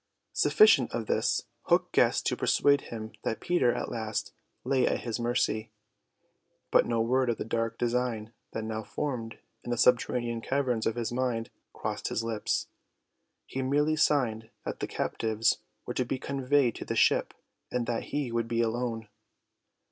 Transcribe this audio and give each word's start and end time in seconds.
Sufficient 0.33 0.91
of 0.93 1.05
this 1.05 1.43
Hook 1.65 1.91
guessed 1.91 2.25
to 2.25 2.35
persuade 2.35 2.81
him 2.89 3.11
that 3.21 3.39
Peter 3.39 3.71
at 3.71 3.91
last 3.91 4.33
lay 4.63 4.87
at 4.87 5.01
his 5.01 5.19
mercy, 5.19 5.69
but 6.71 6.87
no 6.87 6.99
word 7.01 7.29
of 7.29 7.37
the 7.37 7.45
dark 7.45 7.77
design 7.77 8.33
that 8.51 8.63
now 8.63 8.81
formed 8.81 9.37
in 9.63 9.69
the 9.69 9.77
subterranean 9.77 10.41
caverns 10.41 10.87
of 10.87 10.95
his 10.95 11.11
mind 11.11 11.51
crossed 11.71 12.07
his 12.07 12.23
lips; 12.23 12.65
he 13.45 13.61
merely 13.61 13.95
signed 13.95 14.49
that 14.65 14.79
the 14.79 14.87
captives 14.87 15.59
were 15.85 15.93
to 15.93 16.03
be 16.03 16.17
conveyed 16.17 16.73
to 16.73 16.83
the 16.85 16.95
ship, 16.95 17.35
and 17.71 17.85
that 17.85 18.05
he 18.05 18.31
would 18.31 18.47
be 18.47 18.63
alone. 18.63 19.07